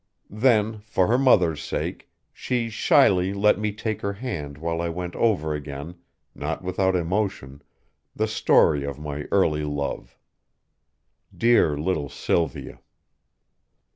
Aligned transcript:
Then, 0.33 0.79
for 0.79 1.05
her 1.05 1.17
mother's 1.19 1.61
sake, 1.61 2.09
she 2.33 2.71
shyly 2.71 3.35
let 3.35 3.59
me 3.59 3.71
take 3.71 4.01
her 4.01 4.13
hand 4.13 4.57
while 4.57 4.81
I 4.81 4.89
went 4.89 5.15
over 5.15 5.53
again, 5.53 5.93
not 6.33 6.63
without 6.63 6.95
emotion, 6.95 7.61
the 8.15 8.27
story 8.27 8.83
of 8.83 8.97
my 8.97 9.27
early 9.31 9.63
love. 9.63 10.17
Dear 11.37 11.77
little 11.77 12.09
Sylvia! 12.09 12.79